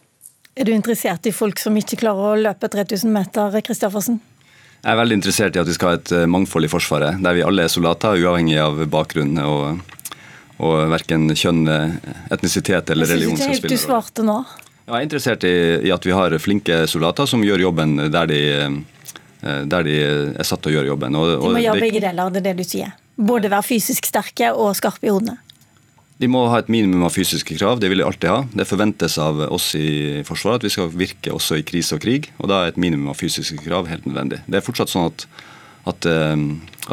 Er 0.55 0.67
du 0.67 0.71
interessert 0.71 1.27
i 1.27 1.35
folk 1.35 1.59
som 1.59 1.75
ikke 1.75 1.99
klarer 1.99 2.31
å 2.31 2.39
løpe 2.39 2.69
3000 2.71 3.11
meter, 3.11 3.59
Kristoffersen? 3.65 4.21
Jeg 4.85 4.93
er 4.93 4.99
veldig 4.99 5.15
interessert 5.17 5.55
i 5.57 5.59
at 5.63 5.65
vi 5.65 5.73
skal 5.73 5.89
ha 5.89 5.97
et 5.97 6.11
eh, 6.13 6.27
mangfold 6.29 6.67
i 6.67 6.69
Forsvaret, 6.69 7.17
der 7.25 7.33
vi 7.33 7.41
alle 7.41 7.63
er 7.65 7.71
soldater, 7.73 8.19
uavhengig 8.21 8.59
av 8.61 8.83
bakgrunn 8.93 9.39
og, 9.41 9.95
og 10.61 10.75
verken 10.93 11.25
kjønn, 11.33 11.63
etnisitet 12.29 12.93
eller 12.93 13.09
religion. 13.09 13.33
Jeg 13.33 13.47
syns 13.49 13.63
ikke 13.63 13.71
helt 13.71 13.73
du 13.73 13.81
svarte 13.81 14.25
nå. 14.27 14.37
Jeg 14.85 14.93
er 14.93 15.05
interessert 15.07 15.47
i, 15.49 15.55
i, 15.87 15.89
at 15.89 16.05
vi 16.05 16.13
har 16.13 16.35
flinke 16.37 16.83
soldater 16.85 17.25
som 17.25 17.41
gjør 17.41 17.63
jobben 17.63 17.97
der 18.13 18.29
de, 18.29 18.41
eh, 18.61 19.63
der 19.65 19.89
de 19.89 19.95
er 20.37 20.45
satt 20.45 20.61
til 20.61 20.75
å 20.75 20.77
gjøre 20.77 20.91
jobben. 20.93 21.17
Og, 21.17 21.31
og, 21.39 21.47
de 21.47 21.55
må 21.57 21.65
gjøre 21.65 21.85
begge 21.87 22.03
deler, 22.05 22.29
det 22.29 22.43
er 22.43 22.47
det 22.51 22.55
du 22.61 22.69
sier. 22.75 22.93
Både 23.17 23.49
være 23.49 23.65
fysisk 23.65 24.05
sterke 24.05 24.53
og 24.53 24.75
skarpe 24.77 25.09
i 25.09 25.15
hodene. 25.15 25.39
De 26.21 26.29
må 26.31 26.45
ha 26.47 26.61
et 26.61 26.69
minimum 26.71 27.03
av 27.03 27.11
fysiske 27.11 27.57
krav, 27.57 27.81
det 27.81 27.89
vil 27.91 27.99
de 27.99 28.05
alltid 28.07 28.29
ha. 28.31 28.37
Det 28.55 28.67
forventes 28.69 29.17
av 29.19 29.41
oss 29.51 29.73
i 29.75 30.21
Forsvaret 30.27 30.63
at 30.63 30.67
vi 30.67 30.71
skal 30.71 30.93
virke 30.93 31.33
også 31.35 31.59
i 31.59 31.65
krise 31.67 31.97
og 31.97 32.05
krig, 32.05 32.29
og 32.39 32.47
da 32.51 32.61
er 32.61 32.71
et 32.71 32.79
minimum 32.79 33.11
av 33.11 33.19
fysiske 33.19 33.59
krav 33.65 33.89
helt 33.91 34.07
nødvendig. 34.07 34.39
Det 34.47 34.61
er 34.61 34.63
fortsatt 34.63 34.93
sånn 34.93 35.09
at, 35.09 35.25
at, 35.91 36.07
eh, 36.07 36.45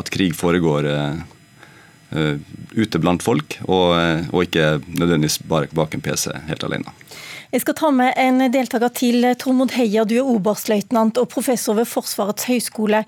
at 0.02 0.11
krig 0.11 0.35
foregår 0.35 0.91
uh, 0.91 1.23
ute 2.75 2.99
blant 3.00 3.23
folk, 3.23 3.61
og, 3.69 3.95
og 4.35 4.43
ikke 4.43 4.83
nødvendigvis 4.91 5.38
bare 5.49 5.71
bak 5.73 5.95
en 5.95 6.02
PC 6.05 6.35
helt 6.50 6.67
alene. 6.67 6.91
Jeg 7.52 7.66
skal 7.66 7.75
ta 7.76 7.88
med 7.92 8.14
en 8.16 8.40
deltaker 8.49 8.88
til. 8.97 9.26
Tormod 9.37 9.75
Heier, 9.76 10.06
du 10.09 10.14
er 10.16 10.28
oberstløytnant 10.32 11.18
og 11.21 11.26
professor 11.35 11.76
ved 11.76 11.85
Forsvarets 11.85 12.47
høgskole. 12.49 13.02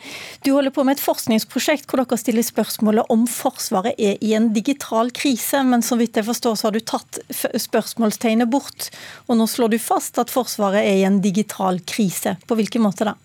Du 0.44 0.50
holder 0.52 0.74
på 0.74 0.84
med 0.84 0.98
et 0.98 1.04
forskningsprosjekt 1.04 1.88
hvor 1.88 2.02
dere 2.02 2.18
stiller 2.20 2.44
spørsmålet 2.44 3.08
om 3.14 3.24
Forsvaret 3.24 3.96
er 3.96 4.20
i 4.20 4.34
en 4.36 4.50
digital 4.52 5.08
krise, 5.16 5.62
men 5.64 5.80
så 5.80 5.96
vidt 5.96 6.20
jeg 6.20 6.28
forstår 6.28 6.60
så 6.60 6.68
har 6.68 6.76
du 6.76 6.84
tatt 6.84 7.22
spørsmålstegnet 7.32 8.52
bort. 8.52 8.90
Og 9.32 9.40
nå 9.40 9.48
slår 9.48 9.72
du 9.72 9.80
fast 9.80 10.20
at 10.20 10.34
Forsvaret 10.34 10.84
er 10.84 11.00
i 11.00 11.08
en 11.08 11.22
digital 11.24 11.80
krise. 11.88 12.36
På 12.44 12.60
hvilken 12.60 12.84
måte 12.84 13.08
da? 13.08 13.16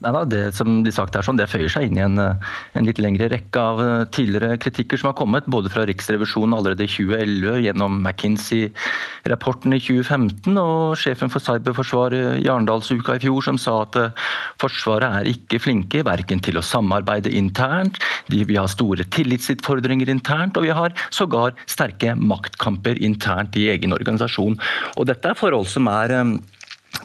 Nei 0.00 0.12
da, 0.14 0.22
Det 0.24 0.40
som 0.56 0.80
de 0.84 0.92
sagt 0.94 1.16
er 1.16 1.24
sånn, 1.26 1.36
det 1.36 1.50
føyer 1.52 1.68
seg 1.68 1.90
inn 1.90 1.98
i 1.98 2.04
en, 2.06 2.16
en, 2.20 2.86
litt 2.86 3.00
lengre 3.02 3.28
rekke 3.28 3.60
av 3.60 3.80
eh, 3.84 4.04
tidligere 4.16 4.56
kritikker 4.62 5.00
som 5.00 5.10
har 5.10 5.16
kommet, 5.18 5.48
både 5.52 5.68
fra 5.72 5.84
Riksrevisjonen 5.88 6.56
allerede 6.56 6.86
i 6.86 6.88
2011, 6.88 7.58
gjennom 7.66 7.98
McKinsey-rapporten 8.00 9.76
i 9.76 9.80
2015 9.84 10.56
og 10.56 10.96
sjefen 11.00 11.32
for 11.32 11.44
cyberforsvaret 11.44 12.40
i 12.40 12.48
Arendalsuka 12.48 13.18
i 13.18 13.22
fjor, 13.26 13.44
som 13.44 13.58
sa 13.60 13.82
at 13.84 13.98
eh, 14.00 14.30
Forsvaret 14.60 15.18
er 15.20 15.28
ikke 15.34 15.60
flinke 15.60 16.04
verken 16.06 16.40
til 16.44 16.56
å 16.56 16.64
samarbeide 16.64 17.32
internt, 17.36 18.00
de, 18.32 18.40
vi 18.48 18.56
har 18.56 18.70
store 18.72 19.04
tillitsutfordringer 19.12 20.08
internt, 20.12 20.56
og 20.56 20.64
vi 20.64 20.72
har 20.76 20.96
sågar 21.12 21.52
sterke 21.68 22.14
maktkamper 22.16 22.96
internt 23.04 23.58
i 23.60 23.68
egen 23.74 23.92
organisasjon. 23.96 24.56
Og 24.96 25.10
Dette 25.12 25.34
er 25.34 25.36
forhold 25.36 25.68
som 25.68 25.92
er 25.92 26.16
eh, 26.16 26.32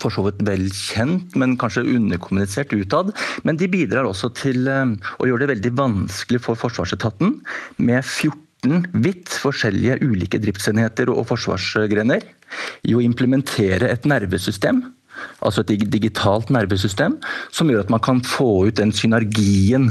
for 0.05 0.13
så 0.13 0.25
vidt 0.27 0.43
vel 0.45 0.67
kjent, 0.69 1.35
men 1.39 1.57
kanskje 1.61 1.85
underkommunisert 1.97 2.73
utad. 2.77 3.11
Men 3.47 3.59
de 3.61 3.69
bidrar 3.71 4.07
også 4.09 4.31
til 4.37 4.69
eh, 4.69 4.95
å 5.19 5.29
gjøre 5.29 5.45
det 5.45 5.53
veldig 5.55 5.73
vanskelig 5.81 6.43
for 6.45 6.59
forsvarsetaten 6.59 7.39
med 7.81 8.01
14 8.03 8.85
vidt 9.05 9.29
forskjellige 9.43 9.99
ulike 10.01 10.39
driftsenheter 10.41 11.11
og 11.13 11.27
forsvarsgrener 11.29 12.23
i 12.87 12.95
å 12.97 13.03
implementere 13.03 13.91
et 13.91 14.07
nervesystem 14.09 14.81
altså 15.45 15.63
et 15.63 15.85
digitalt 15.91 16.51
nervesystem, 16.53 17.17
som 17.53 17.69
gjør 17.69 17.85
at 17.85 17.93
man 17.93 18.03
kan 18.03 18.21
få 18.25 18.67
ut 18.69 18.79
den 18.79 18.93
synergien 18.95 19.89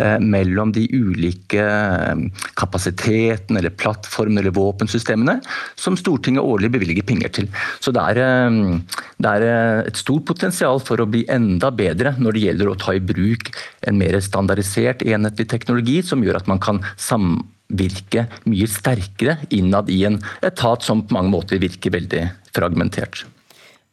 eh, 0.00 0.18
mellom 0.20 0.74
de 0.76 0.86
ulike 0.92 1.62
eh, 1.64 2.24
kapasitetene 2.58 3.60
eller 3.60 3.74
plattformene 3.74 4.42
eller 4.42 4.56
våpensystemene 4.56 5.38
som 5.80 5.98
Stortinget 6.00 6.44
årlig 6.44 6.72
bevilger 6.74 7.06
penger 7.06 7.34
til. 7.40 7.50
Så 7.82 7.94
det 7.96 8.04
er, 8.12 8.22
eh, 8.24 9.00
det 9.20 9.34
er 9.36 9.86
et 9.86 10.00
stort 10.00 10.26
potensial 10.28 10.82
for 10.84 11.00
å 11.00 11.08
bli 11.10 11.24
enda 11.30 11.72
bedre 11.74 12.14
når 12.18 12.36
det 12.36 12.46
gjelder 12.46 12.72
å 12.72 12.78
ta 12.80 12.96
i 12.96 13.04
bruk 13.04 13.52
en 13.88 13.98
mer 14.00 14.18
standardisert, 14.24 15.04
enhetlig 15.06 15.48
teknologi 15.50 16.00
som 16.06 16.24
gjør 16.24 16.40
at 16.40 16.50
man 16.50 16.60
kan 16.62 16.82
samvirke 17.00 18.26
mye 18.50 18.68
sterkere 18.70 19.38
innad 19.56 19.90
i 19.92 20.02
en 20.08 20.20
etat 20.46 20.86
som 20.86 21.04
på 21.04 21.16
mange 21.16 21.32
måter 21.32 21.62
virker 21.62 21.94
veldig 21.96 22.24
fragmentert 22.54 23.24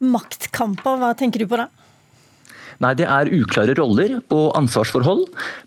maktkamper. 0.00 0.98
Hva 1.00 1.14
tenker 1.18 1.42
du 1.42 1.48
på 1.50 1.60
da? 1.60 1.68
Nei, 2.78 2.94
Det 2.94 3.06
er 3.10 3.30
uklare 3.34 3.74
roller 3.78 4.18
og 4.34 4.52
ansvarsforhold 4.58 5.24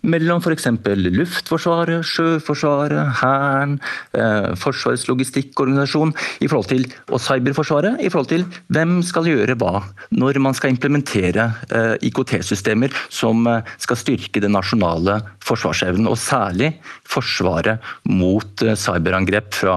mellom 0.08 0.40
f.eks. 0.40 0.68
Luftforsvaret, 1.12 2.06
Sjøforsvaret, 2.08 3.18
Hæren, 3.20 3.78
eh, 4.16 4.52
Forsvarets 4.56 5.04
logistikkorganisasjon 5.10 6.14
i 6.40 6.48
forhold 6.48 6.70
til, 6.72 6.86
og 7.12 7.20
Cyberforsvaret 7.20 8.00
i 8.00 8.08
forhold 8.08 8.30
til 8.32 8.46
hvem 8.72 9.02
skal 9.04 9.28
gjøre 9.28 9.58
hva 9.60 9.82
når 10.16 10.40
man 10.40 10.56
skal 10.56 10.72
implementere 10.72 11.50
eh, 11.68 11.94
IKT-systemer 12.08 12.94
som 13.12 13.46
eh, 13.50 13.62
skal 13.82 14.00
styrke 14.00 14.40
den 14.40 14.56
nasjonale 14.56 15.20
forsvarsevnen, 15.44 16.08
og 16.08 16.18
særlig 16.20 16.72
Forsvaret 17.12 17.82
mot 18.08 18.62
eh, 18.64 18.76
cyberangrep 18.78 19.52
fra, 19.56 19.76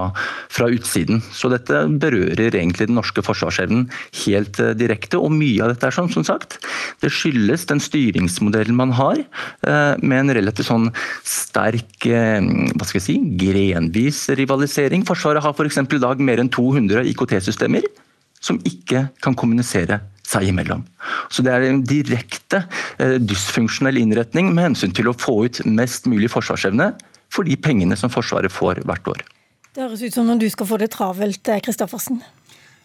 fra 0.52 0.70
utsiden. 0.72 1.22
Så 1.36 1.50
dette 1.52 1.84
berører 2.00 2.54
egentlig 2.54 2.88
den 2.90 2.98
norske 3.00 3.24
forsvarsevnen 3.26 3.90
helt 4.24 4.60
eh, 4.62 4.76
direkte, 4.78 5.20
og 5.20 5.34
mye 5.36 5.66
av 5.66 5.74
dette 5.74 5.90
er 5.90 5.96
sånn, 5.96 6.12
som 6.14 6.26
sagt. 6.28 6.60
Det 7.04 7.12
skyldes 7.26 7.66
den 7.70 7.82
styringsmodellen 7.82 8.76
man 8.78 8.94
har, 8.94 9.18
eh, 9.18 9.96
med 10.02 10.20
en 10.20 10.34
relativt 10.38 10.70
sånn 10.70 10.92
sterk 11.26 12.06
eh, 12.06 12.42
hva 12.76 12.86
skal 12.86 13.02
jeg 13.02 13.08
si, 13.08 13.18
grenvis 13.42 14.28
rivalisering. 14.38 15.06
Forsvaret 15.06 15.42
har 15.42 15.54
f.eks. 15.54 15.82
i 15.82 16.02
dag 16.02 16.20
mer 16.22 16.40
enn 16.40 16.50
200 16.50 17.06
IKT-systemer 17.14 17.86
som 18.40 18.60
ikke 18.68 19.08
kan 19.24 19.34
kommunisere 19.34 20.02
seg 20.26 20.50
imellom. 20.50 20.86
Så 21.30 21.44
Det 21.44 21.54
er 21.54 21.66
en 21.70 21.84
direkte 21.84 22.66
eh, 23.00 23.18
dysfunksjonell 23.18 23.98
innretning 23.98 24.54
med 24.54 24.72
hensyn 24.72 24.94
til 24.94 25.10
å 25.10 25.18
få 25.18 25.46
ut 25.46 25.64
mest 25.66 26.06
mulig 26.06 26.30
forsvarsevne 26.34 26.94
for 27.34 27.44
de 27.44 27.58
pengene 27.58 27.98
som 27.98 28.12
Forsvaret 28.14 28.54
får 28.54 28.86
hvert 28.86 29.08
år. 29.12 29.26
Det 29.76 29.84
høres 29.84 30.06
ut 30.06 30.14
som 30.14 30.30
om 30.30 30.40
du 30.40 30.48
skal 30.48 30.70
få 30.70 30.78
det 30.80 30.94
travelt, 30.94 31.50
Kristoffersen. 31.66 32.22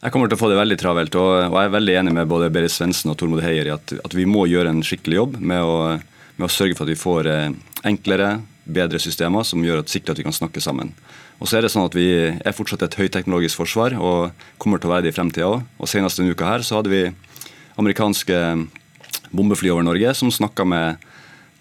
Jeg 0.01 0.15
kommer 0.15 0.31
til 0.31 0.39
å 0.39 0.41
få 0.41 0.49
det 0.49 0.57
veldig 0.57 0.77
travelt, 0.81 1.17
og, 1.21 1.31
jeg 1.53 1.69
er 1.69 1.73
veldig 1.75 1.95
enig 2.01 2.13
med 2.17 2.29
både 2.31 2.47
Berit 2.53 2.73
Svendsen 2.73 3.11
og 3.13 3.19
Tormod 3.21 3.43
Heier 3.45 3.69
i 3.69 3.75
at, 3.75 3.93
at, 4.01 4.15
vi 4.17 4.25
må 4.25 4.47
gjøre 4.49 4.71
en 4.73 4.81
skikkelig 4.81 5.19
jobb 5.19 5.35
med 5.45 5.61
å, 5.61 5.75
med 6.39 6.47
å 6.47 6.49
sørge 6.49 6.79
for 6.79 6.89
at 6.89 6.93
vi 6.95 6.97
får 6.97 7.29
eh, 7.29 7.51
enklere, 7.91 8.31
bedre 8.65 8.97
systemer 9.03 9.45
som 9.45 9.61
gjør 9.61 9.83
at 9.83 9.93
sikrer 9.93 10.17
at 10.17 10.23
vi 10.23 10.25
kan 10.25 10.37
snakke 10.37 10.63
sammen. 10.65 10.95
Og 11.37 11.51
så 11.51 11.59
er 11.59 11.67
det 11.67 11.73
sånn 11.75 11.85
at 11.85 11.97
Vi 11.97 12.07
er 12.33 12.57
fortsatt 12.57 12.87
et 12.87 12.97
høyteknologisk 12.97 13.61
forsvar 13.61 13.99
og 13.99 14.47
kommer 14.63 14.81
til 14.81 14.89
å 14.89 14.95
være 14.95 15.09
det 15.09 15.13
i 15.13 15.19
fremtida 15.19 15.51
òg. 15.51 15.69
Og 15.77 15.93
senest 15.93 16.21
denne 16.21 16.33
uka 16.33 16.49
her 16.49 16.65
så 16.65 16.79
hadde 16.79 16.93
vi 16.93 17.03
amerikanske 17.81 18.41
bombefly 19.37 19.73
over 19.75 19.85
Norge 19.85 20.17
som 20.17 20.33
snakka 20.33 20.65
med 20.65 21.11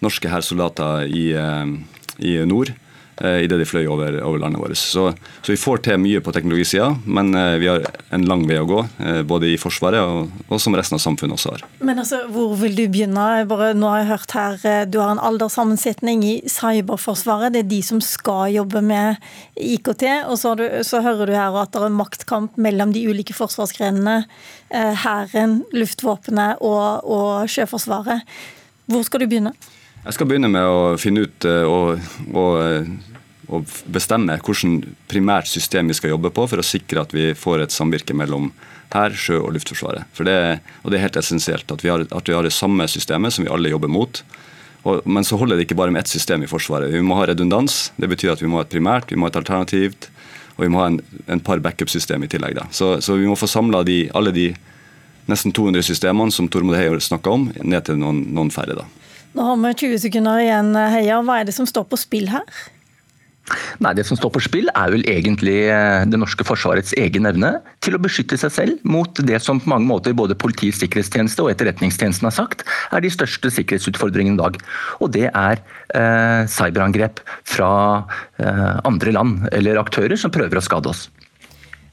norske 0.00 0.32
hærsoldater 0.32 1.12
i, 1.12 1.26
eh, 1.36 1.76
i 2.24 2.38
nord 2.48 2.72
Eh, 3.20 3.42
idet 3.44 3.58
de 3.60 3.66
fløy 3.68 3.84
over, 3.84 4.14
over, 4.24 4.38
landet 4.40 4.60
vårt. 4.62 4.76
Så, 4.80 5.10
så, 5.42 5.52
vi 5.52 5.58
får 5.60 5.82
til 5.84 5.98
mye 6.00 6.22
på 6.24 6.32
teknologisida, 6.32 6.88
men 7.04 7.34
eh, 7.36 7.58
vi 7.60 7.68
har 7.68 7.82
en 8.16 8.22
lang 8.24 8.46
vei 8.48 8.56
å 8.56 8.68
gå. 8.68 8.78
Eh, 9.04 9.18
både 9.28 9.50
i 9.52 9.58
Forsvaret 9.60 10.00
og, 10.00 10.30
og, 10.46 10.54
som 10.62 10.76
resten 10.78 10.96
av 10.96 11.02
samfunnet 11.04 11.36
også 11.36 11.52
har. 11.52 11.64
Men 11.84 12.00
altså, 12.00 12.22
Hvor 12.32 12.54
vil 12.62 12.78
du 12.78 12.86
begynne? 12.88 13.26
Bare, 13.50 13.74
nå 13.76 13.90
har 13.92 14.00
jeg 14.00 14.10
hørt 14.14 14.36
her, 14.38 14.86
Du 14.88 14.96
har 15.02 15.12
en 15.12 15.20
alderssammensetning 15.20 16.24
i 16.24 16.34
Cyberforsvaret. 16.48 17.52
Det 17.52 17.64
er 17.66 17.68
de 17.74 17.82
som 17.84 18.00
skal 18.04 18.54
jobbe 18.54 18.80
med 18.84 19.20
IKT. 19.56 20.06
Og 20.30 20.40
så, 20.40 20.54
du, 20.56 20.64
så 20.86 21.02
hører 21.04 21.28
du 21.28 21.36
her 21.36 21.58
at 21.60 21.74
det 21.74 21.82
er 21.84 21.92
maktkamp 21.92 22.56
mellom 22.56 22.94
de 22.96 23.04
ulike 23.10 23.36
forsvarsgrenene. 23.36 24.22
Hæren, 24.70 25.58
luftvåpenet 25.74 26.62
og, 26.64 27.04
og 27.04 27.50
Sjøforsvaret. 27.50 28.24
Hvor 28.90 29.04
skal 29.04 29.24
du 29.24 29.28
begynne? 29.28 29.52
Jeg 30.00 30.16
skal 30.16 30.28
begynne 30.30 30.48
med 30.48 30.64
å 30.64 30.96
finne 31.00 31.26
ut 31.28 31.44
og, 31.68 32.00
og 32.32 32.50
og, 33.50 33.70
bestemme 33.90 34.36
hvilket 34.38 34.90
primært 35.10 35.50
system 35.50 35.90
vi 35.90 35.96
skal 35.98 36.14
jobbe 36.14 36.32
på 36.34 36.46
for 36.50 36.62
å 36.62 36.66
sikre 36.66 37.02
at 37.02 37.14
vi 37.14 37.30
får 37.36 37.64
et 37.64 37.74
samvirke 37.74 38.14
mellom 38.16 38.50
hær, 38.94 39.14
sjø 39.14 39.38
og 39.44 39.54
luftforsvaret. 39.54 40.06
For 40.16 40.26
det, 40.26 40.60
og 40.82 40.90
det 40.90 40.98
er 40.98 41.06
helt 41.06 41.18
essensielt 41.20 41.70
at 41.70 41.84
vi, 41.84 41.90
har, 41.92 42.06
at 42.10 42.30
vi 42.30 42.34
har 42.34 42.46
det 42.46 42.54
samme 42.54 42.86
systemet 42.90 43.34
som 43.34 43.46
vi 43.46 43.52
alle 43.52 43.70
jobber 43.70 43.90
mot. 43.90 44.22
Og, 44.82 45.04
men 45.04 45.26
så 45.26 45.38
holder 45.38 45.58
det 45.58 45.68
ikke 45.68 45.78
bare 45.78 45.94
med 45.94 46.02
ett 46.02 46.10
system 46.10 46.42
i 46.42 46.48
Forsvaret. 46.50 46.90
Vi 46.90 47.02
må 47.04 47.18
ha 47.18 47.26
redundans. 47.28 47.90
Det 48.00 48.08
betyr 48.10 48.32
at 48.34 48.42
vi 48.42 48.48
må 48.50 48.58
ha 48.58 48.64
et 48.64 48.72
primært, 48.72 49.12
vi 49.12 49.18
må 49.20 49.28
ha 49.28 49.34
et 49.34 49.38
alternativt, 49.38 50.08
og 50.56 50.64
vi 50.64 50.70
må 50.72 50.80
ha 50.82 50.88
en, 50.90 50.98
en 51.30 51.44
par 51.44 51.62
backup-system 51.62 52.24
i 52.24 52.30
tillegg. 52.32 52.58
Så, 52.74 52.96
så, 53.04 53.18
vi 53.20 53.28
må 53.28 53.36
få 53.38 53.50
samla 53.50 53.84
alle 53.84 54.34
de 54.34 54.48
nesten 55.30 55.54
200 55.54 55.84
systemene 55.86 56.34
som 56.34 56.48
Tormod 56.50 56.78
Heier 56.78 56.98
snakka 56.98 57.36
om, 57.36 57.50
ned 57.62 57.86
til 57.86 58.00
noen, 58.00 58.24
noen 58.34 58.50
færre. 58.54 58.78
da. 58.80 58.88
Nå 59.36 59.46
har 59.46 59.58
vi 59.62 59.72
20 59.86 60.02
sekunder 60.02 60.42
igjen, 60.42 60.74
Heia. 60.74 61.20
Hva 61.22 61.40
er 61.40 61.48
det 61.48 61.54
som 61.54 61.68
står 61.68 61.86
på 61.90 61.98
spill 62.00 62.30
her? 62.32 62.46
Nei, 63.82 63.94
Det 63.98 64.04
som 64.06 64.18
står 64.18 64.32
på 64.34 64.42
spill, 64.44 64.68
er 64.76 64.92
vel 64.92 65.04
egentlig 65.10 65.56
eh, 65.72 66.04
det 66.06 66.18
norske 66.20 66.44
forsvarets 66.46 66.92
egen 67.00 67.26
evne 67.26 67.52
til 67.82 67.96
å 67.96 68.02
beskytte 68.02 68.38
seg 68.38 68.52
selv 68.54 68.84
mot 68.86 69.22
det 69.26 69.40
som 69.42 69.60
på 69.62 69.70
mange 69.72 69.88
måter 69.88 70.14
både 70.16 70.38
Politiets 70.38 70.80
sikkerhetstjeneste 70.82 71.42
og 71.44 71.52
Etterretningstjenesten 71.54 72.28
har 72.28 72.36
sagt 72.36 72.62
er 72.94 73.02
de 73.02 73.10
største 73.12 73.50
sikkerhetsutfordringene 73.56 74.38
i 74.38 74.42
dag. 74.42 74.60
Og 75.02 75.10
det 75.16 75.28
er 75.30 75.62
eh, 75.94 76.42
cyberangrep 76.50 77.24
fra 77.48 77.72
eh, 78.38 78.76
andre 78.86 79.16
land 79.16 79.48
eller 79.54 79.82
aktører 79.82 80.20
som 80.20 80.34
prøver 80.34 80.60
å 80.60 80.64
skade 80.64 80.92
oss. 80.92 81.08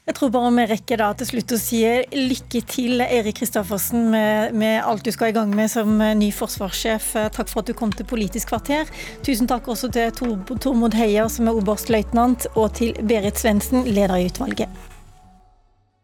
Jeg 0.08 0.16
tror 0.16 0.30
bare 0.32 0.50
vi 0.56 0.62
rekker 0.70 1.02
da 1.02 1.10
til 1.20 1.28
slutt 1.28 1.52
å 1.52 1.58
si 1.60 1.82
lykke 2.16 2.62
til, 2.64 3.02
Erik 3.04 3.42
Kristoffersen, 3.42 4.06
med, 4.14 4.56
med, 4.56 4.78
alt 4.80 5.04
du 5.04 5.12
skal 5.12 5.34
i 5.34 5.36
gang 5.36 5.52
med 5.52 5.68
som 5.68 6.00
ny 6.00 6.30
forsvarssjef. 6.32 7.10
Takk 7.36 7.52
for 7.52 7.60
at 7.60 7.68
du 7.68 7.76
kom 7.76 7.92
til 7.92 8.08
Politisk 8.08 8.54
kvarter. 8.54 8.88
Tusen 9.26 9.50
takk 9.50 9.68
også 9.68 9.92
til 9.92 10.08
Tor, 10.16 10.38
Tormod 10.64 10.96
Heier, 10.96 11.28
som 11.28 11.52
er 11.52 11.60
oberstløytnant, 11.60 12.48
og 12.56 12.72
til 12.80 12.96
Berit 13.04 13.36
Svendsen, 13.36 13.84
leder 13.84 14.16
i 14.16 14.30
utvalget. 14.30 14.87